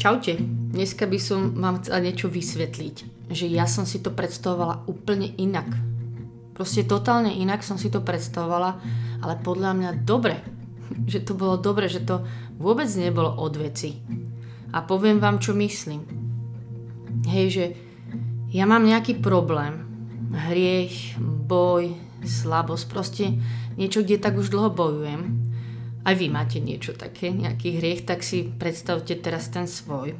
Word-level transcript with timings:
Čaute, 0.00 0.40
dneska 0.72 1.04
by 1.04 1.20
som 1.20 1.60
vám 1.60 1.84
chcela 1.84 2.00
niečo 2.00 2.32
vysvetliť, 2.32 3.28
že 3.28 3.44
ja 3.52 3.68
som 3.68 3.84
si 3.84 4.00
to 4.00 4.08
predstavovala 4.08 4.88
úplne 4.88 5.28
inak. 5.36 5.68
Proste 6.56 6.88
totálne 6.88 7.28
inak 7.36 7.60
som 7.60 7.76
si 7.76 7.92
to 7.92 8.00
predstavovala, 8.00 8.80
ale 9.20 9.36
podľa 9.44 9.76
mňa 9.76 9.90
dobre, 10.08 10.40
že 11.12 11.20
to 11.20 11.36
bolo 11.36 11.60
dobre, 11.60 11.92
že 11.92 12.00
to 12.00 12.24
vôbec 12.56 12.88
nebolo 12.96 13.28
od 13.28 13.52
veci. 13.60 14.00
A 14.72 14.80
poviem 14.80 15.20
vám, 15.20 15.36
čo 15.36 15.52
myslím. 15.52 16.08
Hej, 17.28 17.46
že 17.52 17.64
ja 18.56 18.64
mám 18.64 18.88
nejaký 18.88 19.20
problém, 19.20 19.84
hriech, 20.32 21.20
boj, 21.20 21.92
slabosť, 22.24 22.84
proste 22.88 23.36
niečo, 23.76 24.00
kde 24.00 24.16
tak 24.16 24.40
už 24.40 24.48
dlho 24.48 24.72
bojujem. 24.72 25.39
Aj 26.00 26.14
vy 26.16 26.32
máte 26.32 26.58
niečo 26.64 26.96
také, 26.96 27.28
nejaký 27.28 27.76
hriech, 27.76 28.08
tak 28.08 28.24
si 28.24 28.48
predstavte 28.48 29.12
teraz 29.20 29.52
ten 29.52 29.68
svoj. 29.68 30.16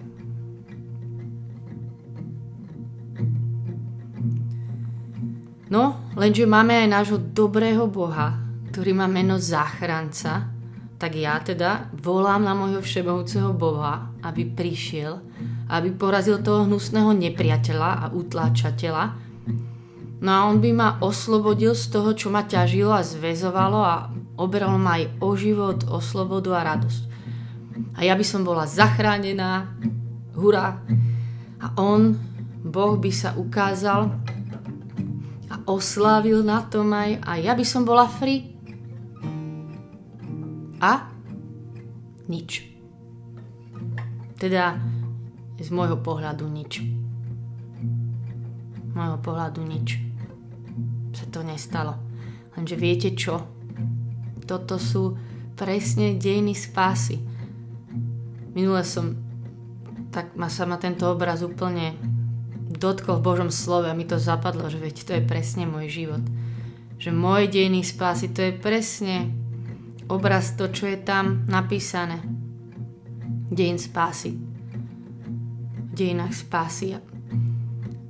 No, 5.70 6.02
lenže 6.18 6.50
máme 6.50 6.84
aj 6.84 6.88
nášho 6.90 7.18
dobrého 7.22 7.86
Boha, 7.86 8.36
ktorý 8.74 8.92
má 8.92 9.06
meno 9.06 9.38
záchranca, 9.38 10.50
tak 11.00 11.16
ja 11.16 11.40
teda 11.40 11.88
volám 11.96 12.44
na 12.44 12.52
môjho 12.52 12.82
všemohúceho 12.82 13.54
Boha, 13.56 14.10
aby 14.20 14.44
prišiel, 14.50 15.22
aby 15.70 15.94
porazil 15.94 16.42
toho 16.42 16.66
hnusného 16.66 17.14
nepriateľa 17.14 17.90
a 18.02 18.06
utláčateľa, 18.12 19.30
No 20.20 20.30
a 20.36 20.40
on 20.52 20.60
by 20.60 20.70
ma 20.76 20.88
oslobodil 21.00 21.72
z 21.72 21.96
toho, 21.96 22.12
čo 22.12 22.28
ma 22.28 22.44
ťažilo 22.44 22.92
a 22.92 23.00
zväzovalo 23.00 23.80
a 23.80 24.12
oberal 24.40 24.80
ma 24.80 24.96
aj 24.96 25.20
o 25.20 25.36
život, 25.36 25.84
o 25.92 26.00
slobodu 26.00 26.56
a 26.56 26.64
radosť. 26.72 27.02
A 28.00 28.08
ja 28.08 28.16
by 28.16 28.24
som 28.24 28.40
bola 28.40 28.64
zachránená, 28.64 29.76
hurá. 30.32 30.80
A 31.60 31.76
on, 31.76 32.16
Boh 32.64 32.96
by 32.96 33.12
sa 33.12 33.36
ukázal 33.36 34.08
a 35.52 35.54
oslávil 35.68 36.40
na 36.40 36.64
tom 36.64 36.88
aj 36.96 37.20
a 37.20 37.30
ja 37.36 37.52
by 37.52 37.64
som 37.68 37.84
bola 37.84 38.08
free. 38.08 38.56
A 40.80 41.12
nič. 42.24 42.64
Teda 44.40 44.80
z 45.60 45.68
môjho 45.68 46.00
pohľadu 46.00 46.48
nič. 46.48 46.80
Z 48.80 48.92
môjho 48.96 49.20
pohľadu 49.20 49.60
nič 49.60 50.00
sa 51.12 51.28
to 51.28 51.44
nestalo. 51.44 52.00
Lenže 52.56 52.80
viete 52.80 53.12
čo? 53.12 53.59
Toto 54.50 54.82
sú 54.82 55.14
presne 55.54 56.18
dejiny 56.18 56.58
spásy. 56.58 57.22
Minule 58.50 58.82
som, 58.82 59.14
tak 60.10 60.34
ma 60.34 60.50
sa 60.50 60.66
ma 60.66 60.74
tento 60.74 61.06
obraz 61.06 61.46
úplne 61.46 61.94
dotkol 62.66 63.22
v 63.22 63.26
Božom 63.30 63.50
slove 63.54 63.86
a 63.86 63.94
mi 63.94 64.02
to 64.10 64.18
zapadlo, 64.18 64.66
že 64.66 64.82
veď 64.82 64.96
to 65.06 65.12
je 65.14 65.22
presne 65.22 65.70
môj 65.70 65.86
život. 65.86 66.24
Že 66.98 67.14
moje 67.14 67.46
dejiny 67.46 67.86
spásy, 67.86 68.34
to 68.34 68.42
je 68.42 68.52
presne 68.58 69.30
obraz 70.10 70.58
to, 70.58 70.66
čo 70.66 70.90
je 70.90 70.98
tam 70.98 71.46
napísané. 71.46 72.18
Dejin 73.54 73.78
spásy. 73.78 74.34
V 74.34 75.92
dejinách 75.94 76.34
spásy. 76.34 76.98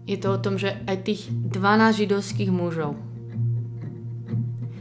Je 0.08 0.16
to 0.16 0.32
o 0.32 0.41
tom, 0.41 0.56
že 0.56 0.72
aj 0.88 1.04
tých 1.04 1.28
12 1.28 2.00
židovských 2.00 2.48
mužov, 2.48 2.97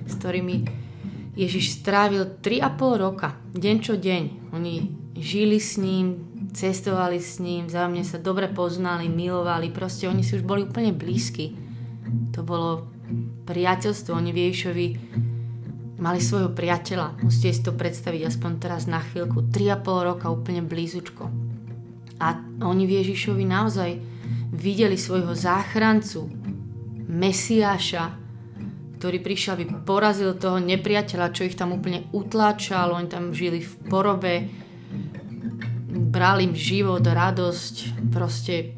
s 0.07 0.15
ktorými 0.15 0.87
Ježiš 1.39 1.79
strávil 1.79 2.35
3,5 2.43 2.99
roka, 2.99 3.39
deň 3.55 3.75
čo 3.79 3.95
deň. 3.95 4.51
Oni 4.51 4.91
žili 5.15 5.55
s 5.55 5.79
ním, 5.79 6.27
cestovali 6.51 7.23
s 7.23 7.39
ním, 7.39 7.71
mňa 7.71 8.03
sa 8.03 8.19
dobre 8.19 8.51
poznali, 8.51 9.07
milovali, 9.07 9.71
proste 9.71 10.11
oni 10.11 10.19
si 10.19 10.35
už 10.35 10.43
boli 10.43 10.67
úplne 10.67 10.91
blízki. 10.91 11.55
To 12.35 12.43
bolo 12.43 12.91
priateľstvo, 13.47 14.19
oni 14.19 14.35
v 14.35 14.39
Ježišovi 14.51 14.87
mali 16.03 16.19
svojho 16.19 16.51
priateľa. 16.51 17.23
Musíte 17.23 17.55
si 17.55 17.63
to 17.63 17.71
predstaviť 17.71 18.35
aspoň 18.35 18.51
teraz 18.59 18.83
na 18.91 18.99
chvíľku. 18.99 19.47
3,5 19.47 20.09
roka 20.11 20.27
úplne 20.27 20.59
blízučko. 20.59 21.23
A 22.19 22.35
oni 22.67 22.83
v 22.83 22.99
Ježišovi 22.99 23.47
naozaj 23.47 23.95
videli 24.51 24.99
svojho 24.99 25.31
záchrancu, 25.31 26.27
Mesiáša, 27.07 28.18
ktorý 28.99 29.23
prišiel, 29.23 29.55
aby 29.55 29.65
porazil 29.87 30.35
toho 30.35 30.59
nepriateľa, 30.59 31.31
čo 31.31 31.47
ich 31.47 31.55
tam 31.55 31.71
úplne 31.71 32.11
utláčal, 32.11 32.91
oni 32.91 33.07
tam 33.07 33.31
žili 33.31 33.63
v 33.63 33.73
porobe, 33.87 34.51
brali 36.11 36.51
im 36.51 36.53
život, 36.53 36.99
radosť, 36.99 37.75
proste 38.11 38.75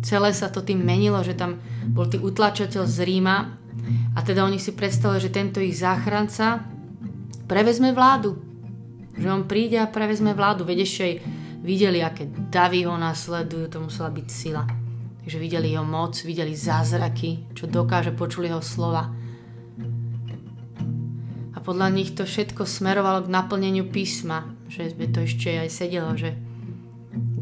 celé 0.00 0.32
sa 0.32 0.48
to 0.48 0.64
tým 0.64 0.80
menilo, 0.80 1.20
že 1.20 1.36
tam 1.36 1.60
bol 1.92 2.08
tý 2.08 2.16
utlačateľ 2.16 2.88
z 2.88 2.98
Ríma 3.04 3.36
a 4.16 4.18
teda 4.24 4.48
oni 4.48 4.56
si 4.56 4.72
predstavili, 4.72 5.20
že 5.20 5.36
tento 5.36 5.60
ich 5.60 5.76
záchranca 5.76 6.64
prevezme 7.44 7.92
vládu. 7.92 8.40
Že 9.12 9.28
on 9.28 9.42
príde 9.44 9.76
a 9.76 9.84
prevezme 9.84 10.32
vládu. 10.32 10.64
Veď 10.64 10.88
ešte 10.88 11.20
videli, 11.60 12.00
aké 12.00 12.24
davy 12.48 12.88
ho 12.88 12.96
nasledujú, 12.96 13.68
to 13.68 13.78
musela 13.84 14.08
byť 14.08 14.26
sila. 14.32 14.81
Takže 15.22 15.38
videli 15.38 15.70
jeho 15.70 15.86
moc, 15.86 16.18
videli 16.26 16.54
zázraky, 16.54 17.54
čo 17.54 17.70
dokáže, 17.70 18.10
počuli 18.10 18.50
jeho 18.50 18.62
slova. 18.62 19.06
A 21.54 21.58
podľa 21.62 21.88
nich 21.94 22.10
to 22.18 22.26
všetko 22.26 22.66
smerovalo 22.66 23.22
k 23.22 23.32
naplneniu 23.32 23.86
písma, 23.86 24.50
že 24.66 24.90
by 24.98 25.06
to 25.14 25.22
ešte 25.22 25.62
aj 25.62 25.70
sedelo, 25.70 26.18
že 26.18 26.34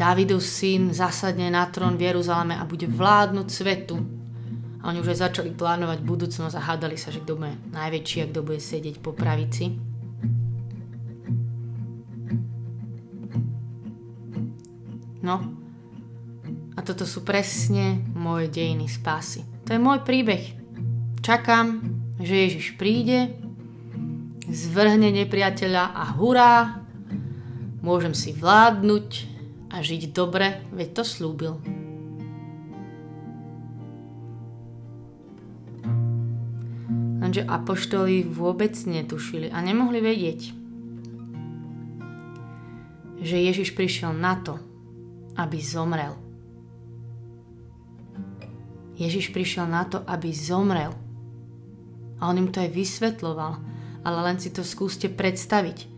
Dávidov 0.01 0.41
syn 0.41 0.97
zasadne 0.97 1.53
na 1.53 1.69
trón 1.69 2.01
v 2.01 2.09
Jeruzaleme 2.09 2.57
a 2.57 2.65
bude 2.65 2.89
vládnuť 2.89 3.47
svetu. 3.53 4.01
A 4.81 4.89
oni 4.89 5.05
už 5.05 5.13
aj 5.13 5.29
začali 5.29 5.53
plánovať 5.53 6.01
budúcnosť 6.01 6.57
a 6.57 6.67
hádali 6.73 6.97
sa, 6.97 7.13
že 7.13 7.21
kto 7.21 7.37
bude 7.37 7.53
najväčší 7.69 8.25
a 8.25 8.29
kto 8.33 8.41
bude 8.41 8.65
sedieť 8.65 8.97
po 9.05 9.13
pravici. 9.13 9.77
No. 15.21 15.60
A 16.75 16.81
toto 16.87 17.03
sú 17.09 17.27
presne 17.27 17.99
moje 18.15 18.51
dejiny 18.51 18.87
spásy. 18.87 19.43
To 19.67 19.75
je 19.75 19.81
môj 19.83 20.03
príbeh. 20.07 20.55
Čakám, 21.21 21.83
že 22.21 22.49
Ježiš 22.49 22.77
príde, 22.81 23.35
zvrhne 24.51 25.15
nepriateľa 25.15 25.85
a 25.95 26.05
hurá, 26.19 26.83
môžem 27.81 28.13
si 28.13 28.35
vládnuť 28.35 29.09
a 29.71 29.81
žiť 29.81 30.11
dobre, 30.11 30.65
veď 30.75 30.89
to 31.01 31.03
slúbil. 31.07 31.55
Lenže 37.21 37.47
apoštoli 37.47 38.27
vôbec 38.27 38.75
netušili 38.75 39.53
a 39.55 39.63
nemohli 39.63 40.03
vedieť, 40.03 40.41
že 43.21 43.37
Ježiš 43.37 43.77
prišiel 43.77 44.17
na 44.17 44.41
to, 44.41 44.57
aby 45.37 45.61
zomrel. 45.61 46.30
Ježiš 49.01 49.33
prišiel 49.33 49.65
na 49.65 49.89
to, 49.89 50.05
aby 50.05 50.29
zomrel. 50.29 50.93
A 52.21 52.29
on 52.29 52.37
im 52.37 52.53
to 52.53 52.61
aj 52.61 52.69
vysvetloval, 52.69 53.57
ale 54.05 54.19
len 54.29 54.37
si 54.37 54.53
to 54.53 54.61
skúste 54.61 55.09
predstaviť. 55.09 55.89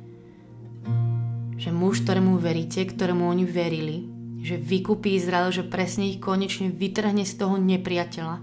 Že 1.59 1.71
muž, 1.75 2.07
ktorému 2.07 2.39
veríte, 2.39 2.87
ktorému 2.87 3.27
oni 3.27 3.43
verili, 3.43 4.07
že 4.39 4.55
vykupí 4.55 5.19
Izrael, 5.19 5.51
že 5.51 5.67
presne 5.67 6.07
ich 6.07 6.23
konečne 6.23 6.71
vytrhne 6.71 7.27
z 7.27 7.35
toho 7.35 7.59
nepriateľa. 7.59 8.39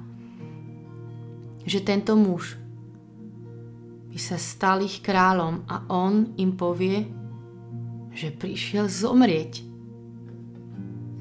Že 1.63 1.79
tento 1.87 2.19
muž 2.19 2.59
by 4.11 4.19
sa 4.19 4.35
stal 4.35 4.83
ich 4.83 4.99
kráľom 4.99 5.63
a 5.71 5.87
on 5.87 6.35
im 6.35 6.59
povie, 6.59 7.07
že 8.11 8.35
prišiel 8.35 8.91
zomrieť 8.91 9.69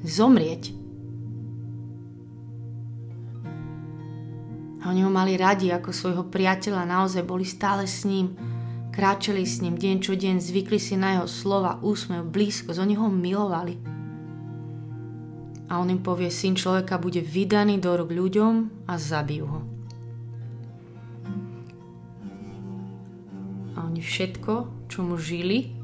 zomrieť. 0.03 0.78
Oni 4.89 5.05
ho 5.05 5.11
mali 5.13 5.37
radi 5.37 5.69
ako 5.69 5.93
svojho 5.93 6.23
priateľa, 6.25 6.89
naozaj 6.89 7.21
boli 7.21 7.45
stále 7.45 7.85
s 7.85 8.09
ním, 8.09 8.33
kráčali 8.89 9.45
s 9.45 9.61
ním 9.61 9.77
deň 9.77 9.95
čo 10.01 10.17
deň, 10.17 10.41
zvykli 10.41 10.81
si 10.81 10.97
na 10.97 11.21
jeho 11.21 11.27
slova, 11.29 11.77
úsmev, 11.85 12.25
blízkosť, 12.25 12.81
oni 12.81 12.97
ho 12.97 13.05
milovali. 13.05 13.77
A 15.69 15.77
on 15.77 15.93
im 15.93 16.01
povie, 16.01 16.33
syn 16.33 16.57
človeka 16.57 16.97
bude 16.97 17.21
vydaný 17.21 17.77
do 17.77 17.93
rúk 17.93 18.09
ľuďom 18.09 18.83
a 18.89 18.97
zabijú 18.97 19.45
ho. 19.45 19.61
A 23.77 23.85
oni 23.85 24.01
všetko, 24.01 24.89
čo 24.89 25.05
mu 25.05 25.21
žili, 25.21 25.77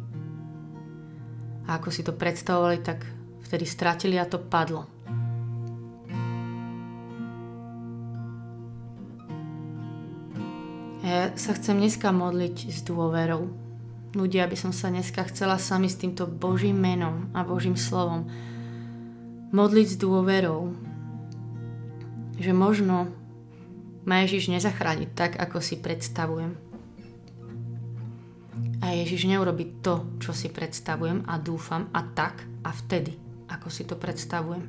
a 1.69 1.77
ako 1.77 1.89
si 1.93 2.01
to 2.01 2.13
predstavovali, 2.13 2.81
tak 2.81 3.05
vtedy 3.45 3.69
stratili 3.69 4.17
a 4.17 4.25
to 4.25 4.41
padlo. 4.41 4.94
Sa 11.35 11.51
chcem 11.51 11.75
dneska 11.75 12.15
modliť 12.15 12.71
s 12.71 12.79
dôverou, 12.87 13.51
ľudia, 14.15 14.47
aby 14.47 14.55
som 14.55 14.71
sa 14.71 14.87
dneska 14.87 15.27
chcela 15.27 15.59
sami 15.59 15.91
s 15.91 15.99
týmto 15.99 16.23
Božím 16.23 16.79
menom 16.79 17.27
a 17.35 17.43
Božím 17.43 17.75
slovom 17.75 18.31
modliť 19.51 19.87
s 19.87 19.97
dôverou, 19.99 20.71
že 22.39 22.51
možno 22.55 23.11
ma 24.07 24.23
Ježiš 24.23 24.51
nezachráni 24.51 25.11
tak, 25.11 25.35
ako 25.35 25.59
si 25.59 25.79
predstavujem. 25.79 26.55
A 28.79 28.95
Ježiš 28.95 29.27
neurobi 29.27 29.79
to, 29.83 30.19
čo 30.19 30.31
si 30.31 30.47
predstavujem 30.47 31.27
a 31.27 31.35
dúfam 31.39 31.91
a 31.91 32.03
tak 32.03 32.43
a 32.63 32.71
vtedy, 32.71 33.15
ako 33.51 33.67
si 33.67 33.83
to 33.83 33.99
predstavujem. 33.99 34.63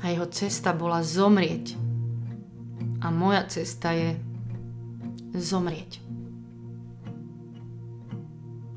A 0.00 0.04
jeho 0.08 0.26
cesta 0.32 0.72
bola 0.72 1.04
zomrieť. 1.04 1.76
A 3.04 3.12
moja 3.12 3.44
cesta 3.48 3.92
je 3.92 4.16
zomrieť. 5.34 6.02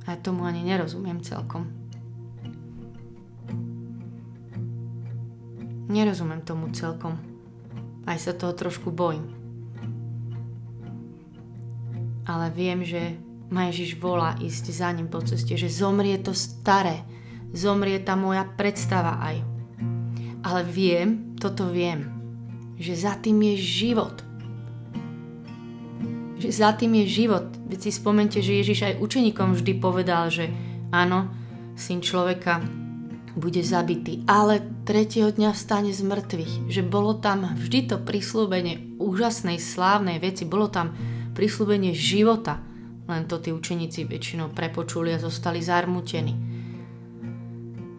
A 0.04 0.14
ja 0.14 0.18
tomu 0.20 0.44
ani 0.44 0.62
nerozumiem 0.62 1.24
celkom. 1.24 1.70
Nerozumiem 5.88 6.44
tomu 6.44 6.74
celkom. 6.76 7.16
Aj 8.04 8.20
sa 8.20 8.36
toho 8.36 8.52
trošku 8.52 8.92
bojím 8.92 9.44
ale 12.28 12.52
viem, 12.56 12.84
že 12.84 13.20
ma 13.52 13.68
Ježiš 13.70 14.00
volá 14.00 14.36
ísť 14.40 14.66
za 14.72 14.90
ním 14.96 15.12
po 15.12 15.20
ceste, 15.22 15.54
že 15.60 15.70
zomrie 15.70 16.16
to 16.20 16.32
staré, 16.32 17.04
zomrie 17.52 18.00
tá 18.02 18.16
moja 18.16 18.48
predstava 18.48 19.20
aj. 19.22 19.38
Ale 20.44 20.62
viem, 20.68 21.36
toto 21.40 21.70
viem, 21.72 22.10
že 22.80 22.98
za 22.98 23.16
tým 23.20 23.40
je 23.54 23.56
život. 23.60 24.16
Že 26.44 26.52
za 26.52 26.76
tým 26.76 27.00
je 27.00 27.24
život. 27.24 27.48
Veď 27.72 27.88
si 27.88 27.92
spomente, 27.96 28.44
že 28.44 28.60
Ježiš 28.60 28.80
aj 28.84 29.00
učeníkom 29.00 29.56
vždy 29.56 29.80
povedal, 29.80 30.28
že 30.28 30.52
áno, 30.92 31.32
syn 31.80 32.04
človeka 32.04 32.60
bude 33.40 33.64
zabitý, 33.64 34.28
ale 34.28 34.60
tretieho 34.84 35.32
dňa 35.32 35.56
vstane 35.56 35.96
z 35.96 36.04
mŕtvych. 36.04 36.68
Že 36.68 36.82
bolo 36.84 37.16
tam 37.16 37.48
vždy 37.56 37.80
to 37.88 37.96
prislúbenie 38.04 39.00
úžasnej, 39.00 39.56
slávnej 39.56 40.20
veci, 40.20 40.44
bolo 40.44 40.68
tam 40.68 40.92
prislúbenie 41.32 41.96
života, 41.96 42.60
len 43.08 43.24
to 43.24 43.40
tí 43.40 43.56
učeníci 43.56 44.04
väčšinou 44.04 44.52
prepočuli 44.52 45.16
a 45.16 45.24
zostali 45.24 45.64
zarmutení. 45.64 46.36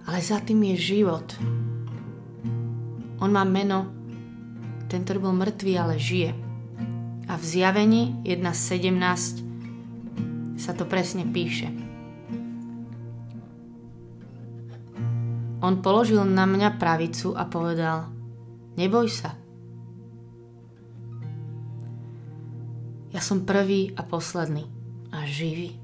Ale 0.05 0.20
za 0.20 0.37
tým 0.44 0.69
je 0.69 1.00
život. 1.00 1.32
On 3.25 3.32
má 3.32 3.49
meno, 3.49 3.88
ten, 4.93 5.00
ktorý 5.00 5.32
bol 5.32 5.32
mŕtvý, 5.32 5.73
ale 5.81 5.97
žije. 5.97 6.54
A 7.29 7.37
v 7.41 7.44
zjavení 7.44 8.21
1.17 8.25 10.61
sa 10.61 10.73
to 10.76 10.85
presne 10.85 11.25
píše. 11.29 11.69
On 15.65 15.81
položil 15.81 16.21
na 16.29 16.44
mňa 16.44 16.76
pravicu 16.76 17.32
a 17.32 17.49
povedal, 17.49 18.12
neboj 18.76 19.09
sa, 19.09 19.32
Ja 23.15 23.23
som 23.23 23.47
prvý 23.47 23.94
a 23.94 24.03
posledný 24.03 24.67
a 25.15 25.23
živý. 25.23 25.79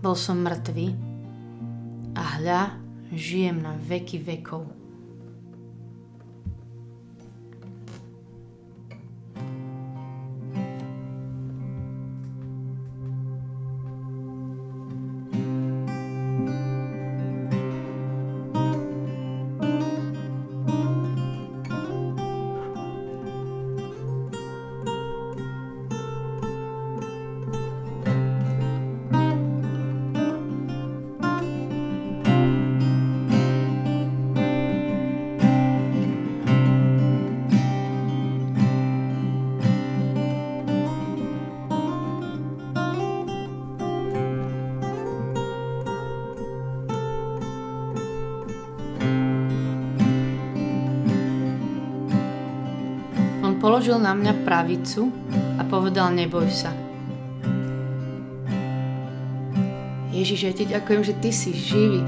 Bol 0.00 0.16
som 0.16 0.40
mŕtvý 0.40 0.96
a 2.16 2.40
hľa, 2.40 2.80
žijem 3.12 3.60
na 3.60 3.76
veky 3.76 4.24
vekov. 4.24 4.79
Položil 53.80 53.96
na 53.96 54.12
mňa 54.12 54.44
pravicu 54.44 55.08
a 55.56 55.64
povedal 55.64 56.12
neboj 56.12 56.44
sa. 56.52 56.68
Ježiš, 60.12 60.40
ja 60.44 60.52
ti 60.52 60.68
ďakujem, 60.68 61.00
že 61.00 61.16
ty 61.16 61.32
si 61.32 61.56
živý. 61.56 62.04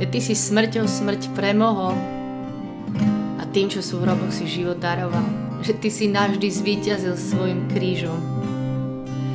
Že 0.00 0.06
ty 0.08 0.16
si 0.16 0.32
smrťou 0.32 0.88
smrť 0.88 1.36
premohol 1.36 1.92
a 3.36 3.44
tým, 3.52 3.68
čo 3.68 3.84
sú 3.84 4.00
v 4.00 4.08
roboch, 4.08 4.32
si 4.32 4.48
život 4.48 4.80
daroval. 4.80 5.28
Že 5.60 5.84
ty 5.84 5.88
si 5.92 6.08
navždy 6.08 6.48
zvíťazil 6.48 7.20
svojim 7.20 7.68
krížom. 7.68 8.16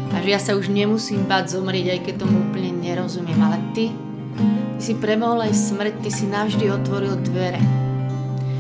A 0.09 0.25
že 0.25 0.33
ja 0.33 0.41
sa 0.41 0.57
už 0.57 0.73
nemusím 0.73 1.29
báť 1.29 1.53
zomrieť, 1.53 1.85
aj 1.93 1.99
keď 2.01 2.25
tomu 2.25 2.49
úplne 2.49 2.73
nerozumiem. 2.81 3.37
Ale 3.37 3.61
ty, 3.77 3.93
ty 4.73 4.81
si 4.81 4.97
premohol 4.97 5.45
aj 5.45 5.53
smrť, 5.53 6.01
ty 6.01 6.09
si 6.09 6.25
navždy 6.25 6.65
otvoril 6.73 7.13
dvere 7.21 7.88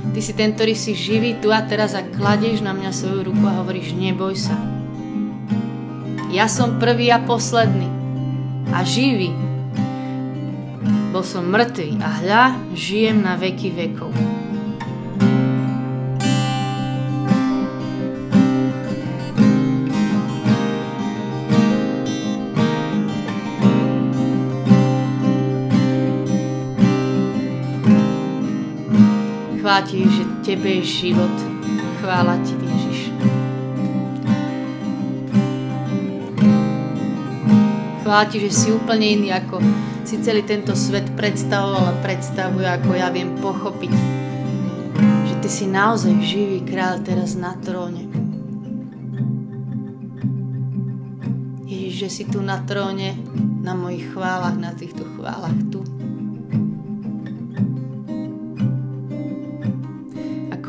Ty 0.09 0.19
si 0.25 0.33
ten, 0.33 0.57
ktorý 0.57 0.73
si 0.73 0.97
živý 0.97 1.37
tu 1.37 1.53
a 1.53 1.61
teraz 1.61 1.93
a 1.93 2.01
kladeš 2.01 2.65
na 2.65 2.73
mňa 2.73 2.89
svoju 2.89 3.29
ruku 3.29 3.43
a 3.45 3.61
hovoríš, 3.61 3.93
neboj 3.93 4.33
sa. 4.33 4.57
Ja 6.29 6.45
som 6.45 6.77
prvý 6.81 7.09
a 7.13 7.21
posledný 7.21 7.89
a 8.69 8.85
živý. 8.85 9.33
Bol 11.09 11.25
som 11.25 11.49
mŕtvý 11.49 11.97
a 12.01 12.09
hľa, 12.21 12.43
žijem 12.77 13.25
na 13.25 13.33
veky 13.33 13.73
vekov. 13.73 14.38
Tebe 30.49 30.81
je 30.81 31.05
život. 31.05 31.35
Chvála 32.01 32.41
ti, 32.41 32.57
Ježiš. 32.57 33.13
Chvála 38.01 38.25
ti, 38.33 38.41
že 38.41 38.49
si 38.49 38.73
úplne 38.73 39.05
iný, 39.13 39.29
ako 39.29 39.61
si 40.09 40.17
celý 40.25 40.41
tento 40.41 40.73
svet 40.73 41.05
predstavoval 41.13 41.93
a 41.93 41.99
predstavuje, 42.01 42.65
ako 42.65 42.97
ja 42.97 43.13
viem 43.13 43.37
pochopiť. 43.37 43.93
Že 45.29 45.33
ty 45.37 45.49
si 45.53 45.69
naozaj 45.69 46.17
živý 46.17 46.65
kráľ 46.65 47.05
teraz 47.05 47.37
na 47.37 47.53
tróne. 47.61 48.09
Ježiš, 51.69 51.93
že 51.93 52.09
si 52.09 52.23
tu 52.25 52.41
na 52.41 52.57
tróne, 52.65 53.13
na 53.61 53.77
mojich 53.77 54.09
chválach, 54.17 54.57
na 54.57 54.73
týchto 54.73 55.05
chválach 55.13 55.68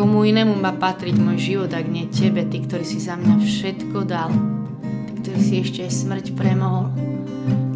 Komu 0.00 0.25
inému 0.25 0.57
má 0.57 0.73
patriť 0.73 1.12
môj 1.21 1.37
život, 1.37 1.69
ak 1.69 1.85
nie 1.85 2.09
tebe, 2.09 2.40
ty, 2.49 2.64
ktorý 2.64 2.88
si 2.88 2.97
za 3.04 3.21
mňa 3.21 3.37
všetko 3.37 4.09
dal. 4.09 4.33
Ty, 4.80 5.12
ktorý 5.21 5.40
si 5.45 5.54
ešte 5.61 5.85
aj 5.85 5.92
smrť 5.92 6.26
premohol. 6.40 6.88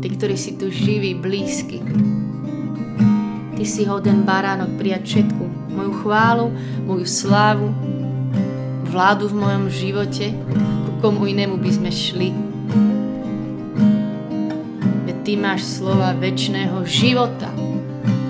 Ty, 0.01 0.09
ktorý 0.09 0.33
si 0.33 0.57
tu 0.57 0.73
živý, 0.73 1.13
blízky. 1.13 1.85
Ty 3.53 3.65
si 3.69 3.85
hoden 3.85 4.25
baránok 4.25 4.73
prijať 4.81 5.05
všetku 5.05 5.45
moju 5.69 5.93
chválu, 6.01 6.49
moju 6.89 7.05
slávu, 7.05 7.77
vládu 8.89 9.29
v 9.29 9.45
mojom 9.45 9.69
živote, 9.69 10.33
ku 10.89 10.91
komu 11.05 11.29
inému 11.29 11.61
by 11.61 11.71
sme 11.77 11.93
šli. 11.93 12.33
Veď 15.05 15.17
ty 15.29 15.33
máš 15.37 15.69
slova 15.77 16.17
väčšného 16.17 16.89
života. 16.89 17.53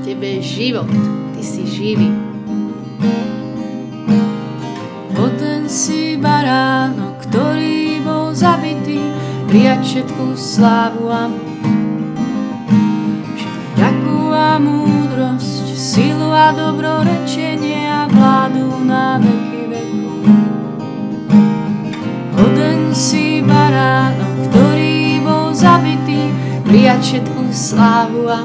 Tebe 0.02 0.42
je 0.42 0.42
život, 0.42 0.90
ty 1.38 1.42
si 1.46 1.62
živý. 1.62 2.34
O 5.14 5.30
ten 5.38 5.70
si 5.70 6.18
baránok, 6.18 7.22
ktorý 7.30 8.02
bol 8.02 8.34
zabitý, 8.34 8.98
prijať 9.46 9.80
všetku 9.86 10.34
slávu 10.34 11.06
a 11.06 11.30
Takú 13.78 14.30
a 14.34 14.58
múdrosť, 14.58 15.74
silu 15.74 16.30
a 16.34 16.50
dobrorečenie 16.50 17.86
a 17.86 18.10
vládu 18.10 18.66
na 18.82 19.18
veky 19.22 19.62
veku. 19.70 20.10
Hoden 22.34 22.90
si 22.90 23.42
baránok, 23.42 24.50
ktorý 24.50 25.22
bol 25.22 25.54
zabitý, 25.54 26.30
prijať 26.66 27.00
všetku 27.02 27.42
slávu 27.54 28.22
a 28.30 28.40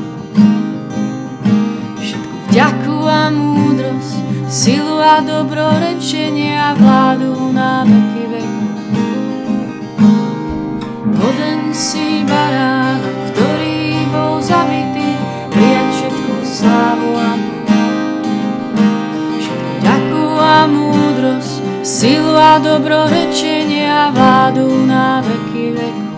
všetku 1.97 2.35
vďaku 2.49 2.88
silu 4.49 4.97
a 4.97 5.21
dobrorečenie 5.21 6.57
a 6.57 6.73
vládu 6.73 7.53
na 7.53 7.85
veky 7.85 8.25
veku. 8.33 8.65
Hoden 11.21 11.69
si 11.69 12.25
baránok, 12.25 13.17
ktorý 13.29 14.09
bol 14.09 14.41
zabitý, 14.41 15.13
prijať 15.53 15.87
všetku 15.93 16.33
slávu 16.41 17.09
a 17.13 17.31
všetku 19.37 19.69
vďaku 19.77 20.25
a 20.41 20.57
múdrosť, 20.65 21.53
silu 21.85 22.33
a 22.33 22.57
dobrorečenie 22.57 23.85
a 23.85 24.09
vládu 24.09 24.65
na 24.89 25.21
veky 25.21 25.77
veku. 25.77 26.09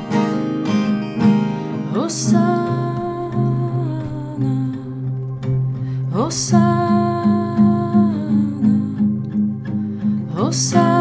So. 10.52 11.01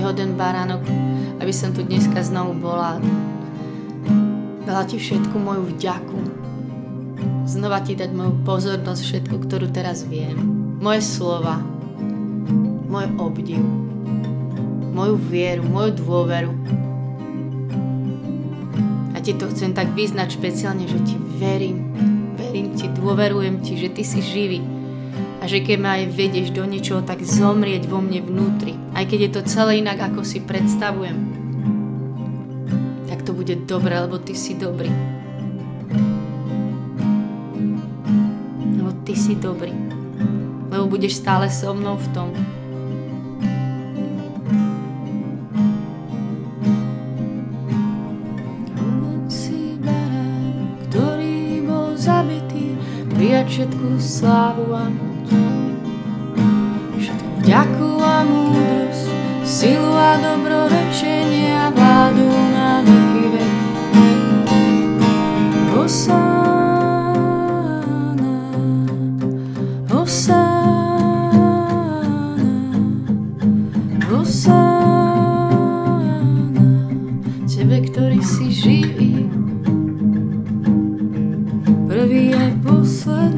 Hoden 0.00 0.38
baránok, 0.38 0.82
aby 1.38 1.52
som 1.52 1.74
tu 1.74 1.82
dneska 1.82 2.22
znovu 2.22 2.56
bola. 2.58 3.02
Dala 4.64 4.88
ti 4.88 4.96
všetku 4.96 5.36
moju 5.36 5.74
vďaku. 5.74 6.18
Znova 7.44 7.84
ti 7.84 7.92
dať 7.92 8.10
moju 8.16 8.32
pozornosť, 8.48 9.02
všetku, 9.04 9.44
ktorú 9.44 9.68
teraz 9.68 10.08
viem. 10.08 10.34
Moje 10.80 11.04
slova, 11.04 11.60
môj 12.88 13.06
obdiv, 13.20 13.60
moju 14.94 15.20
vieru, 15.28 15.66
moju 15.66 15.90
dôveru. 16.00 16.52
A 19.12 19.20
ti 19.20 19.36
to 19.36 19.50
chcem 19.52 19.76
tak 19.76 19.92
vyznať 19.92 20.38
špeciálne, 20.40 20.88
že 20.88 20.98
ti 21.04 21.16
verím, 21.36 21.92
verím 22.38 22.72
ti, 22.72 22.88
dôverujem 22.88 23.60
ti, 23.60 23.76
že 23.76 23.92
ty 23.92 24.02
si 24.06 24.24
živý, 24.24 24.60
a 25.40 25.44
že 25.44 25.60
keď 25.60 25.76
ma 25.76 26.00
aj 26.00 26.04
vedieš 26.16 26.56
do 26.56 26.64
niečoho, 26.64 27.04
tak 27.04 27.20
zomrieť 27.20 27.84
vo 27.84 28.00
mne 28.00 28.24
vnútri. 28.24 28.83
Aj 28.94 29.04
keď 29.04 29.18
je 29.26 29.30
to 29.34 29.42
celé 29.50 29.82
inak, 29.82 29.98
ako 30.00 30.22
si 30.22 30.38
predstavujem. 30.40 31.18
Tak 33.10 33.26
to 33.26 33.34
bude 33.34 33.66
dobré, 33.66 33.98
lebo 33.98 34.22
ty 34.22 34.38
si 34.38 34.54
dobrý. 34.54 34.90
Lebo 38.78 38.90
ty 39.02 39.18
si 39.18 39.34
dobrý. 39.34 39.74
Lebo 40.70 40.86
budeš 40.86 41.18
stále 41.18 41.50
so 41.50 41.74
mnou 41.74 41.98
v 41.98 42.08
tom. 42.14 42.30
všetku 53.54 54.02
slávu 54.02 54.66
a 54.74 54.90
vďaku 57.38 57.90
a 58.02 58.14
múdrosť, 58.26 58.73
silu 59.54 59.94
a 59.94 60.18
dobrorečenie 60.18 61.54
a 61.54 61.70
vládu 61.70 62.26
na 62.50 62.82
veky 62.82 63.38
veku. 63.38 63.86
Hosána, 65.78 67.06
Hosána, 69.94 71.54
Hosána, 74.10 75.46
Tebe, 77.46 77.78
ktorý 77.94 78.18
si 78.26 78.50
živý, 78.50 79.30
prvý 81.86 82.34
aj 82.34 82.58
posledný 82.66 83.33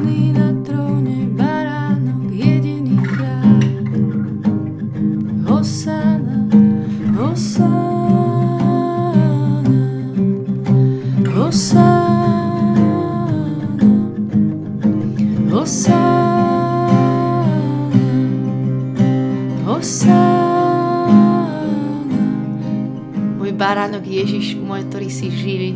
Ježiš 24.37 24.61
môj, 24.61 24.85
ktorý 24.93 25.09
si 25.09 25.33
živý. 25.33 25.73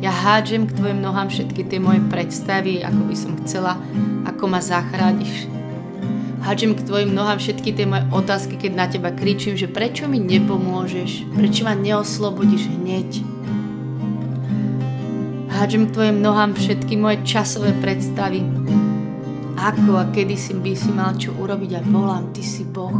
Ja 0.00 0.08
hádžem 0.08 0.64
k 0.64 0.72
tvojim 0.72 1.04
nohám 1.04 1.28
všetky 1.28 1.68
tie 1.68 1.76
moje 1.76 2.00
predstavy, 2.08 2.80
ako 2.80 3.02
by 3.04 3.12
som 3.12 3.36
chcela, 3.44 3.76
ako 4.24 4.48
ma 4.48 4.64
zachrániš. 4.64 5.44
Hádžem 6.40 6.80
k 6.80 6.84
tvojim 6.88 7.12
nohám 7.12 7.36
všetky 7.36 7.76
tie 7.76 7.84
moje 7.84 8.08
otázky, 8.08 8.56
keď 8.56 8.72
na 8.72 8.88
teba 8.88 9.12
kričím, 9.12 9.52
že 9.52 9.68
prečo 9.68 10.08
mi 10.08 10.16
nepomôžeš, 10.16 11.28
prečo 11.36 11.68
ma 11.68 11.76
neoslobodíš 11.76 12.72
hneď. 12.72 13.20
Hádžem 15.52 15.84
k 15.84 15.92
tvojim 15.92 16.24
nohám 16.24 16.56
všetky 16.56 16.96
moje 16.96 17.20
časové 17.28 17.76
predstavy, 17.84 18.40
ako 19.60 20.00
a 20.00 20.08
kedy 20.08 20.40
si 20.40 20.56
by 20.56 20.72
si 20.72 20.88
mal 20.88 21.12
čo 21.20 21.36
urobiť 21.36 21.76
a 21.76 21.80
volám, 21.84 22.32
ty 22.32 22.40
si 22.40 22.64
Boh. 22.64 22.96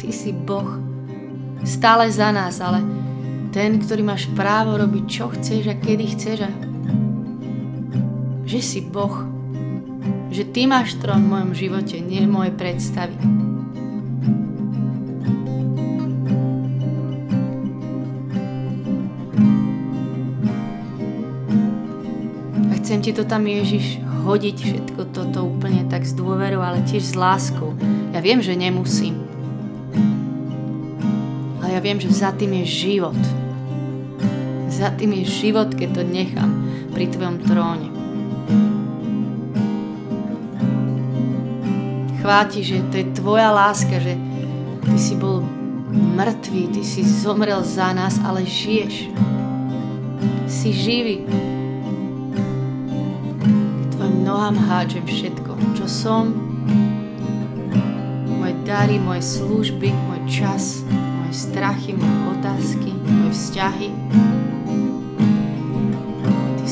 Ty 0.00 0.08
si 0.08 0.32
Boh 0.32 0.80
stále 1.60 2.08
za 2.08 2.32
nás, 2.32 2.56
ale 2.64 3.03
ten, 3.54 3.78
ktorý 3.78 4.02
máš 4.02 4.26
právo 4.34 4.74
robiť, 4.74 5.04
čo 5.06 5.30
chceš 5.30 5.70
a 5.70 5.78
kedy 5.78 6.04
chceš 6.10 6.38
a 6.42 6.50
že 8.42 8.58
si 8.58 8.82
Boh. 8.82 9.30
Že 10.34 10.42
ty 10.50 10.66
máš 10.66 10.98
trón 10.98 11.22
v 11.22 11.30
mojom 11.30 11.52
živote, 11.54 12.02
nie 12.02 12.26
moje 12.26 12.50
predstavy. 12.50 13.14
A 22.66 22.74
chcem 22.82 22.98
ti 22.98 23.14
to 23.14 23.22
tam, 23.22 23.46
Ježiš, 23.46 24.02
hodiť 24.26 24.56
všetko 24.58 25.14
toto 25.14 25.46
úplne 25.46 25.86
tak 25.86 26.02
s 26.02 26.18
dôverou, 26.18 26.58
ale 26.58 26.82
tiež 26.82 27.06
s 27.06 27.14
láskou. 27.14 27.70
Ja 28.10 28.18
viem, 28.18 28.42
že 28.42 28.58
nemusím 28.58 29.24
ja 31.74 31.82
viem, 31.82 31.98
že 31.98 32.06
za 32.06 32.30
tým 32.30 32.62
je 32.62 32.86
život. 32.86 33.43
Za 34.84 34.92
tým 34.92 35.16
je 35.16 35.48
život, 35.48 35.72
keď 35.72 35.96
to 35.96 36.02
nechám 36.04 36.52
pri 36.92 37.08
tvojom 37.08 37.40
tróne. 37.40 37.88
Chváti, 42.20 42.60
že 42.60 42.84
to 42.92 43.00
je 43.00 43.08
tvoja 43.16 43.48
láska, 43.48 43.96
že 43.96 44.12
ty 44.84 44.96
si 45.00 45.16
bol 45.16 45.40
mŕtvý, 45.88 46.76
ty 46.76 46.84
si 46.84 47.00
zomrel 47.00 47.64
za 47.64 47.96
nás, 47.96 48.20
ale 48.28 48.44
žiješ. 48.44 49.08
Si 50.52 50.68
živý. 50.68 51.24
K 53.80 53.84
tvojim 53.88 54.20
nohám 54.20 54.60
hádžem 54.68 55.08
všetko, 55.08 55.80
čo 55.80 55.88
som, 55.88 56.36
moje 58.36 58.52
dary, 58.68 59.00
moje 59.00 59.24
služby, 59.40 59.96
môj 60.12 60.20
čas, 60.28 60.84
moje 60.92 61.32
strachy, 61.32 61.96
moje 61.96 62.36
otázky, 62.36 62.92
moje 62.92 63.32
vzťahy. 63.32 64.43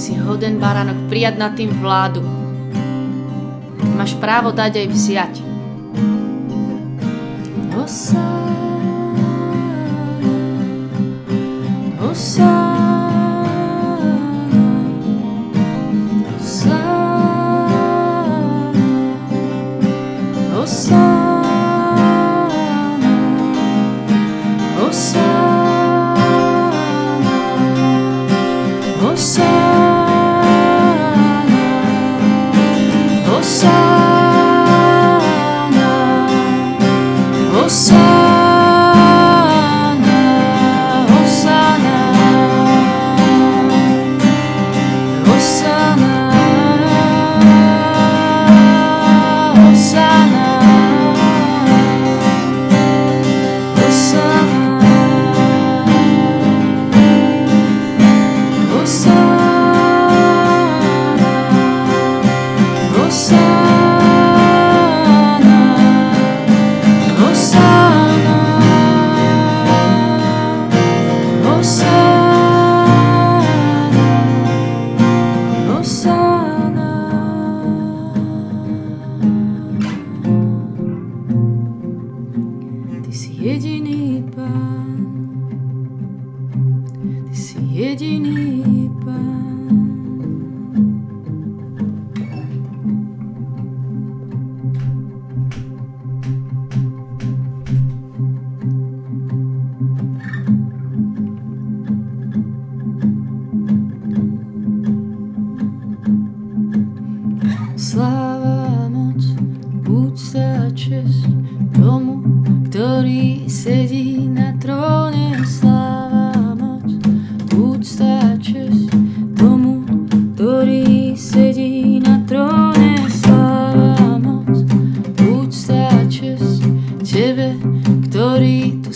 Si 0.03 0.19
hoden 0.19 0.59
baránok 0.59 1.07
prijať 1.07 1.39
nad 1.39 1.55
tým 1.55 1.71
vládu. 1.79 2.27
Máš 3.95 4.19
právo 4.19 4.51
dať 4.51 4.83
aj 4.83 4.87
vziať. 4.91 5.35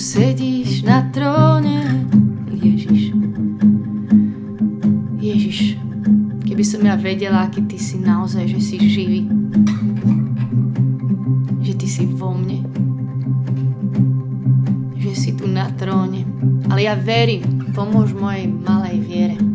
Hosanna, 0.06 1.02
Hosanna. 1.02 1.96
vedela, 7.06 7.46
aký 7.46 7.62
ty 7.70 7.78
si 7.78 8.02
naozaj, 8.02 8.50
že 8.50 8.60
si 8.60 8.76
živý. 8.82 9.30
Že 11.62 11.72
ty 11.78 11.86
si 11.86 12.02
vo 12.10 12.34
mne. 12.34 12.66
Že 14.98 15.12
si 15.14 15.30
tu 15.38 15.46
na 15.46 15.70
tróne. 15.78 16.26
Ale 16.66 16.82
ja 16.82 16.98
verím, 16.98 17.70
pomôž 17.70 18.10
mojej 18.10 18.50
malej 18.50 18.98
viere. 19.06 19.45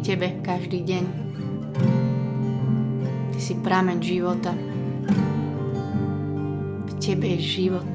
Tebe 0.00 0.40
každý 0.42 0.80
deň. 0.82 1.04
Ty 3.34 3.38
si 3.38 3.54
prameň 3.60 3.98
života. 4.00 4.56
V 6.88 6.92
Tebe 6.98 7.36
je 7.36 7.40
život. 7.42 7.90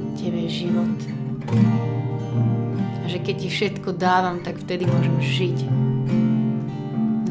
V 0.00 0.10
Tebe 0.16 0.48
je 0.48 0.50
život. 0.68 0.96
A 3.02 3.06
že 3.10 3.18
keď 3.20 3.36
Ti 3.44 3.48
všetko 3.48 3.88
dávam, 3.98 4.40
tak 4.40 4.62
vtedy 4.62 4.86
môžem 4.86 5.18
žiť. 5.18 5.58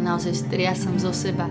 Naozaj 0.01 0.33
striasam 0.35 0.99
zo 0.99 1.15
seba 1.15 1.49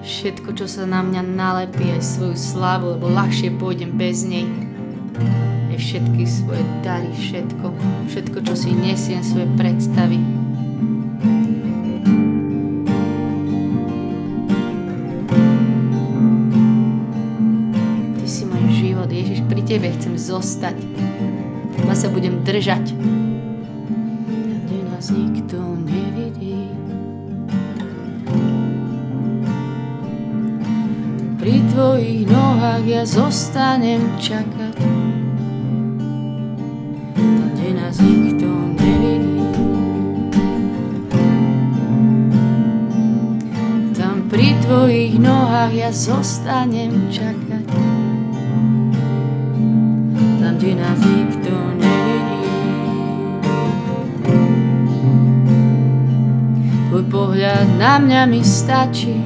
všetko, 0.00 0.56
čo 0.56 0.66
sa 0.66 0.88
na 0.88 1.04
mňa 1.04 1.22
nalepí, 1.22 1.92
aj 1.92 2.02
svoju 2.02 2.36
slavu, 2.36 2.96
lebo 2.96 3.06
ľahšie 3.12 3.54
pôjdem 3.60 3.94
bez 3.94 4.24
nej. 4.24 4.48
Všetky 5.80 6.22
svoje 6.28 6.60
dary, 6.84 7.08
všetko, 7.08 7.72
všetko, 8.12 8.38
čo 8.46 8.54
si 8.54 8.70
nesiem, 8.76 9.24
svoje 9.24 9.48
predstavy. 9.56 10.20
Ty 18.12 18.26
si 18.28 18.44
môj 18.46 18.70
život, 18.76 19.08
Ježiš, 19.08 19.40
pri 19.48 19.64
Tebe 19.64 19.88
chcem 19.96 20.14
zostať. 20.20 20.78
Teba 21.74 21.94
sa 21.96 22.12
budem 22.12 22.44
držať. 22.44 22.94
Kde 24.68 24.78
nás 24.84 25.10
nikto 25.10 25.58
nevidí. 25.80 26.70
Pri 31.40 31.56
Tvojich 31.72 32.28
nohách 32.30 32.84
ja 32.84 33.02
zostanem 33.02 34.04
čakať. 34.20 34.59
Nás 37.90 37.98
nikto 38.06 38.46
nevidí. 38.78 39.66
Tam 43.98 44.30
pri 44.30 44.54
Tvojich 44.62 45.18
nohách 45.18 45.74
ja 45.74 45.90
zostanem 45.90 47.10
čakať. 47.10 47.66
Tam, 50.38 50.54
kde 50.54 50.70
nás 50.78 51.02
nikto 51.02 51.50
nevidí. 51.82 52.46
Tvoj 56.94 57.04
pohľad 57.10 57.74
na 57.74 57.98
mňa 57.98 58.22
mi 58.30 58.46
stačí, 58.46 59.18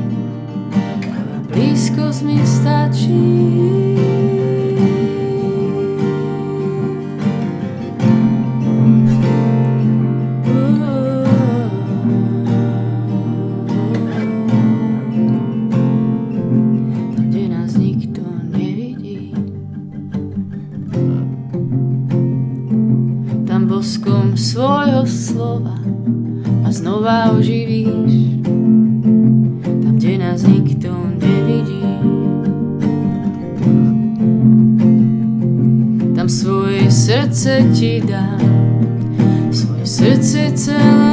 blízkosť 1.53 2.21
mi 2.25 2.41
stačí. 2.41 3.94
Boskom 23.95 24.35
svojho 24.37 25.07
slova 25.07 25.79
ma 26.63 26.73
znova 26.73 27.31
oživíš. 27.39 28.43
Tam, 29.63 29.95
kde 29.95 30.19
nás 30.19 30.43
nikto 30.43 30.91
nevidí. 31.23 31.87
Tam 36.19 36.27
svoje 36.27 36.91
srdce 36.91 37.63
ti 37.71 38.03
dám, 38.03 38.43
svoje 39.55 39.87
srdce 39.87 40.51
celé 40.59 41.04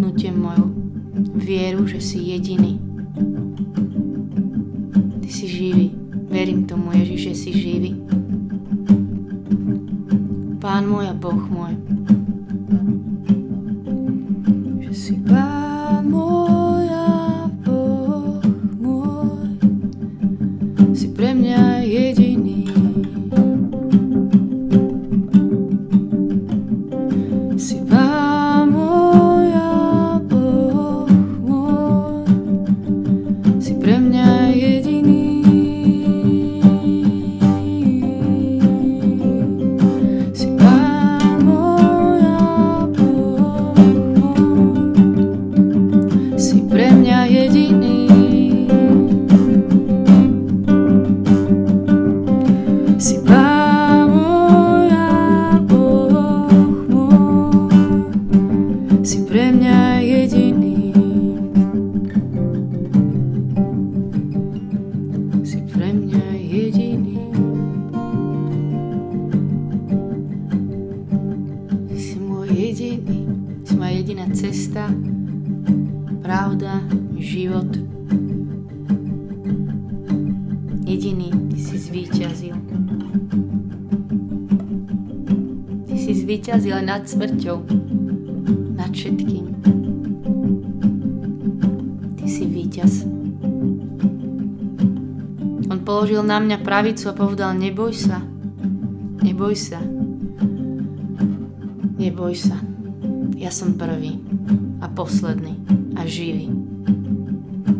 rozhodnutie 0.00 0.32
moju 0.32 0.72
vieru, 1.36 1.84
že 1.86 2.00
si 2.00 2.32
jediný. 2.32 2.79
Pravda, 76.20 76.84
život. 77.16 77.66
Jediný, 80.84 81.32
ty 81.48 81.58
si 81.58 81.76
zvíťazil. 81.80 82.56
Ty 85.88 85.94
si 85.96 86.12
zvíťazil 86.12 86.76
nad 86.84 87.08
smrťou, 87.08 87.64
nad 88.76 88.92
všetkým. 88.92 89.46
Ty 92.20 92.26
si 92.28 92.44
víťaz. 92.44 93.08
On 95.72 95.78
položil 95.80 96.20
na 96.20 96.36
mňa 96.36 96.60
pravicu 96.60 97.08
a 97.08 97.16
povedal, 97.16 97.56
neboj 97.56 97.96
sa, 97.96 98.20
neboj 99.24 99.56
sa, 99.56 99.80
neboj 101.96 102.34
sa. 102.36 102.60
Ja 103.40 103.48
som 103.48 103.80
prvý 103.80 104.20
a 104.84 104.86
posledný 104.92 105.79
a 106.00 106.08
živý. 106.08 106.48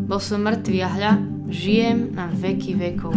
Bol 0.05 0.21
som 0.21 0.45
mŕtvý 0.45 0.79
a 0.85 0.89
hľa, 0.93 1.13
žijem 1.49 2.13
na 2.13 2.29
veky 2.29 2.77
vekov. 2.77 3.17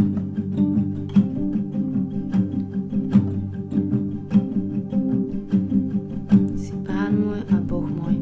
Si 6.56 6.72
pán 6.88 7.12
môj 7.20 7.44
a 7.52 7.58
Boh 7.60 7.84
môj. 7.84 8.16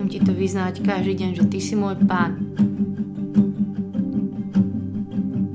Mám 0.00 0.08
ti 0.08 0.16
to 0.24 0.32
vyznávať 0.32 0.80
každý 0.80 1.12
deň, 1.20 1.30
že 1.36 1.44
ty 1.44 1.60
si 1.60 1.76
môj 1.76 2.00
pán. 2.08 2.40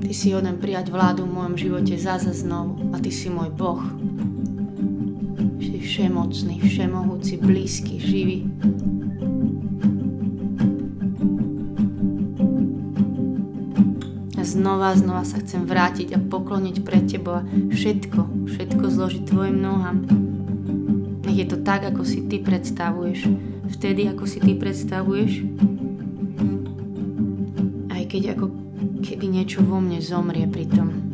Ty 0.06 0.12
si 0.14 0.30
hoden 0.30 0.62
prijať 0.62 0.94
vládu 0.94 1.26
v 1.26 1.34
mojom 1.34 1.54
živote 1.58 1.98
zase 1.98 2.30
znovu 2.30 2.94
a 2.94 3.02
ty 3.02 3.10
si 3.10 3.26
môj 3.26 3.50
Boh. 3.50 3.82
Si 5.58 5.82
všemocný, 5.82 6.62
všemohúci, 6.62 7.42
blízky, 7.42 7.98
živý. 7.98 8.46
Znova, 14.52 14.92
znova 14.92 15.24
sa 15.24 15.40
chcem 15.40 15.64
vrátiť 15.64 16.12
a 16.12 16.18
pokloniť 16.20 16.76
pre 16.84 17.00
Teba 17.00 17.40
a 17.40 17.44
všetko, 17.72 18.48
všetko 18.52 18.84
zložiť 18.92 19.22
Tvojim 19.24 19.58
nohám. 19.58 20.04
Nech 21.24 21.38
je 21.42 21.46
to 21.48 21.58
tak, 21.64 21.88
ako 21.88 22.04
si 22.04 22.28
Ty 22.28 22.44
predstavuješ. 22.44 23.32
Vtedy, 23.72 24.04
ako 24.12 24.24
si 24.28 24.38
Ty 24.44 24.52
predstavuješ. 24.60 25.32
Aj 27.88 28.02
keď 28.04 28.36
ako 28.36 28.46
keby 29.00 29.26
niečo 29.32 29.64
vo 29.64 29.80
mne 29.80 30.04
zomrie 30.04 30.44
pri 30.44 30.68
tom. 30.68 31.11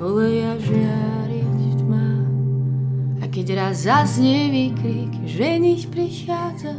Oleja 0.00 0.56
žiariť 0.56 1.84
tma. 1.84 2.08
A 3.20 3.24
keď 3.28 3.46
raz 3.60 3.84
zaznie 3.84 4.48
výkrik, 4.48 5.12
ženich 5.28 5.92
prichádza, 5.92 6.72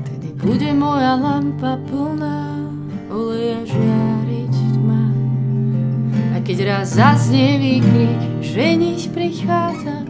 vtedy 0.00 0.28
bude 0.40 0.72
moja 0.72 1.20
lampa 1.20 1.76
plná, 1.92 2.56
oleja 3.12 3.68
žiariť 3.68 4.54
tma. 4.80 5.04
A 6.32 6.36
keď 6.40 6.58
raz 6.72 6.96
zaznie 6.96 7.60
výkrik, 7.60 8.20
ženich 8.40 9.12
prichádza, 9.12 10.08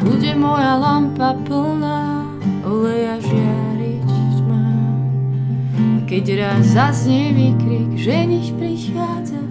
bude 0.00 0.32
moja 0.32 0.80
lampa 0.80 1.36
plná 1.44 2.24
oleja 2.64 3.20
žiariť 3.20 3.65
keď 6.06 6.24
raz 6.38 6.62
zaznie 6.70 7.34
výkrik, 7.34 7.98
že 7.98 8.14
nich 8.30 8.54
prichádza, 8.54 9.42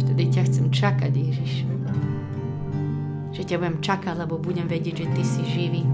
vtedy 0.00 0.32
ťa 0.32 0.42
chcem 0.48 0.66
čakať, 0.72 1.12
Ježiš. 1.12 1.52
Že 3.36 3.42
ťa 3.44 3.56
budem 3.60 3.78
čakať, 3.84 4.14
lebo 4.16 4.40
budem 4.40 4.64
vedieť, 4.64 5.04
že 5.04 5.06
Ty 5.12 5.22
si 5.22 5.42
živý. 5.44 5.84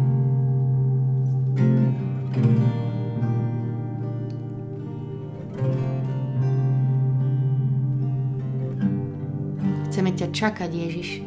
Chceme 9.90 10.14
ťa 10.14 10.30
čakať, 10.30 10.70
Ježiš 10.70 11.26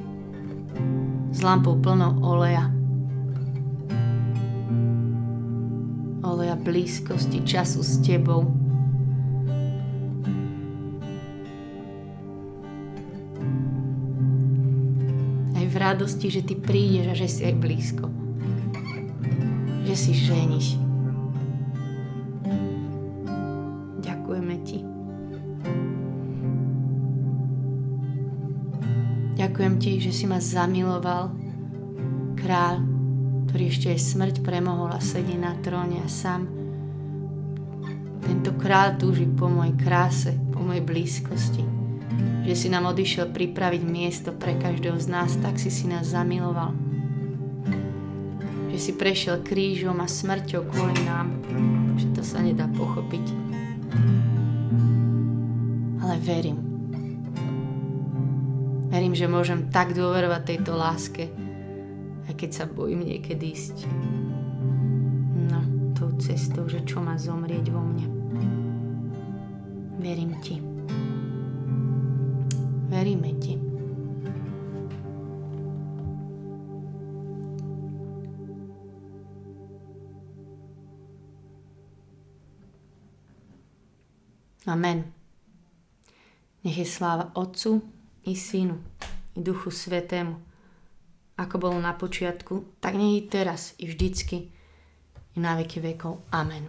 s 1.29 1.39
lampou 1.43 1.79
plnou 1.79 2.19
oleja. 2.19 2.79
Blízkosti 6.63 7.43
času 7.48 7.82
s 7.84 8.00
tebou. 8.04 8.48
Aj 15.56 15.65
v 15.65 15.76
radosti, 15.76 16.28
že 16.28 16.43
ty 16.43 16.60
prídeš 16.60 17.06
a 17.12 17.15
že 17.15 17.28
si 17.28 17.41
aj 17.48 17.56
blízko. 17.60 18.06
Že 19.88 19.95
si 19.95 20.12
ženiš. 20.15 20.89
Ďakujem 29.60 29.76
ti, 29.80 30.00
že 30.00 30.15
si 30.15 30.24
ma 30.24 30.39
zamiloval, 30.39 31.36
kráľ, 32.39 32.80
ktorý 33.49 33.65
ešte 33.65 33.89
aj 33.89 33.99
smrť 34.13 34.35
premohol 34.45 34.93
a 34.93 35.01
sedí 35.01 35.33
na 35.33 35.57
tróne 35.65 36.05
a 36.05 36.09
sám. 36.09 36.45
Tento 38.21 38.53
kráľ 38.53 39.01
túži 39.01 39.25
po 39.25 39.49
mojej 39.49 39.73
kráse, 39.73 40.38
po 40.53 40.62
mojej 40.62 40.85
blízkosti. 40.85 41.65
Že 42.45 42.53
si 42.53 42.67
nám 42.69 42.85
odišiel 42.93 43.33
pripraviť 43.33 43.81
miesto 43.81 44.29
pre 44.38 44.53
každého 44.53 45.01
z 45.01 45.07
nás, 45.09 45.33
tak 45.41 45.57
si 45.57 45.73
si 45.73 45.89
nás 45.89 46.13
zamiloval. 46.13 46.77
Že 48.69 48.77
si 48.77 48.91
prešiel 48.93 49.41
krížom 49.41 49.97
a 49.97 50.05
smrťou 50.05 50.69
kvôli 50.69 51.01
nám, 51.09 51.33
že 51.97 52.05
to 52.13 52.21
sa 52.21 52.45
nedá 52.45 52.69
pochopiť. 52.69 53.25
Ale 56.05 56.21
verím, 56.21 56.69
Verím, 58.89 59.13
že 59.13 59.29
môžem 59.29 59.69
tak 59.69 59.93
dôverovať 59.93 60.41
tejto 60.49 60.73
láske, 60.73 61.29
aj 62.30 62.38
keď 62.38 62.52
sa 62.54 62.65
bojím 62.70 63.10
niekedy 63.10 63.58
ísť. 63.58 63.89
No, 65.50 65.60
tou 65.98 66.13
cestou, 66.22 66.70
že 66.70 66.86
čo 66.86 67.02
má 67.02 67.18
zomrieť 67.18 67.74
vo 67.74 67.82
mne. 67.82 68.06
Verím 69.98 70.38
ti. 70.46 70.62
Veríme 72.94 73.34
ti. 73.42 73.58
Amen. 84.70 85.02
Nech 86.62 86.78
je 86.78 86.86
sláva 86.86 87.34
Otcu, 87.34 87.82
i 88.30 88.38
Synu, 88.38 88.78
i 89.34 89.42
Duchu 89.42 89.74
Svetému, 89.74 90.48
ako 91.39 91.56
bolo 91.56 91.78
na 91.80 91.95
počiatku, 91.95 92.84
tak 92.84 92.99
nie 92.99 93.15
i 93.15 93.23
teraz, 93.23 93.71
i 93.80 93.88
vždycky, 93.88 94.52
i 95.34 95.38
na 95.39 95.56
veky 95.56 95.80
vekov. 95.80 96.19
Amen. 96.36 96.67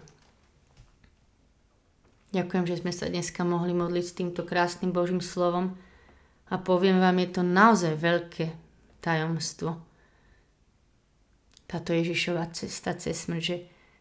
Ďakujem, 2.30 2.64
že 2.70 2.78
sme 2.78 2.94
sa 2.94 3.10
dneska 3.10 3.42
mohli 3.42 3.74
modliť 3.74 4.04
s 4.06 4.14
týmto 4.14 4.46
krásnym 4.46 4.94
Božím 4.94 5.18
slovom 5.18 5.74
a 6.46 6.54
poviem 6.62 7.02
vám, 7.02 7.18
je 7.18 7.28
to 7.34 7.42
naozaj 7.42 7.98
veľké 7.98 8.54
tajomstvo. 9.02 9.74
Táto 11.66 11.90
Ježišova 11.90 12.54
cesta 12.54 12.94
cez 12.94 13.26
smrť, 13.26 13.42
že 13.42 13.56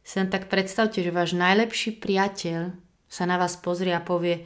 sa 0.06 0.26
tak 0.30 0.46
predstavte, 0.54 1.02
že 1.02 1.10
váš 1.10 1.34
najlepší 1.34 1.98
priateľ 1.98 2.78
sa 3.10 3.24
na 3.26 3.42
vás 3.42 3.58
pozrie 3.58 3.98
a 3.98 4.02
povie 4.02 4.46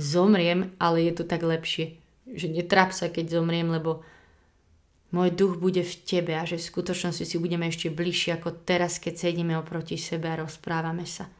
zomriem, 0.00 0.72
ale 0.80 1.04
je 1.04 1.20
to 1.20 1.24
tak 1.28 1.44
lepšie 1.44 2.00
že 2.34 2.46
netráp 2.50 2.94
sa, 2.94 3.10
keď 3.10 3.40
zomriem, 3.40 3.70
lebo 3.70 4.06
môj 5.10 5.34
duch 5.34 5.58
bude 5.58 5.82
v 5.82 5.94
tebe 6.06 6.32
a 6.38 6.46
že 6.46 6.58
v 6.58 6.68
skutočnosti 6.70 7.24
si 7.26 7.36
budeme 7.36 7.66
ešte 7.66 7.90
bližšie 7.90 8.38
ako 8.38 8.62
teraz, 8.66 9.02
keď 9.02 9.28
sedíme 9.28 9.58
oproti 9.58 9.98
sebe 9.98 10.30
a 10.30 10.40
rozprávame 10.40 11.06
sa. 11.06 11.30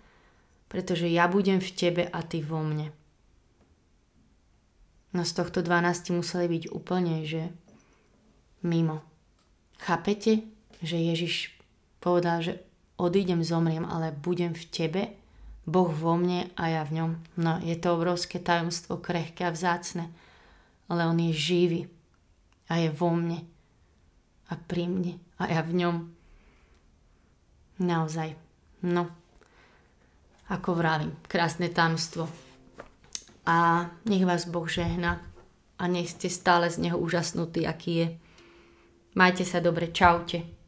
Pretože 0.71 1.11
ja 1.11 1.27
budem 1.27 1.59
v 1.59 1.71
tebe 1.75 2.03
a 2.07 2.21
ty 2.23 2.43
vo 2.43 2.63
mne. 2.63 2.95
No 5.11 5.27
z 5.27 5.33
tohto 5.35 5.63
12 5.63 6.15
museli 6.15 6.47
byť 6.47 6.65
úplne, 6.71 7.27
že 7.27 7.51
mimo. 8.63 9.03
Chápete, 9.83 10.47
že 10.83 10.95
Ježiš 10.95 11.57
povedal, 11.99 12.47
že 12.47 12.63
odídem, 12.95 13.43
zomriem, 13.43 13.83
ale 13.83 14.15
budem 14.15 14.55
v 14.55 14.65
tebe, 14.71 15.03
Boh 15.67 15.91
vo 15.91 16.15
mne 16.15 16.51
a 16.55 16.71
ja 16.71 16.83
v 16.87 17.03
ňom. 17.03 17.11
No 17.39 17.59
je 17.63 17.75
to 17.75 17.99
obrovské 17.99 18.39
tajomstvo, 18.39 19.03
krehké 19.03 19.51
a 19.51 19.55
vzácne 19.55 20.11
ale 20.91 21.07
on 21.07 21.19
je 21.23 21.33
živý 21.33 21.81
a 22.67 22.83
je 22.83 22.91
vo 22.91 23.15
mne 23.15 23.47
a 24.51 24.59
pri 24.59 24.85
mne 24.91 25.15
a 25.39 25.49
ja 25.49 25.63
v 25.63 25.73
ňom. 25.81 25.97
Naozaj. 27.81 28.37
No, 28.85 29.09
ako 30.53 30.77
vravím, 30.77 31.17
krásne 31.25 31.73
tamstvo. 31.73 32.29
A 33.49 33.89
nech 34.05 34.27
vás 34.27 34.45
Boh 34.45 34.69
žehna 34.69 35.23
a 35.81 35.85
nech 35.89 36.13
ste 36.13 36.29
stále 36.29 36.69
z 36.69 36.83
neho 36.85 37.01
úžasnutí, 37.01 37.65
aký 37.65 37.93
je. 37.97 38.09
Majte 39.17 39.49
sa 39.49 39.65
dobre, 39.65 39.89
čaute. 39.89 40.60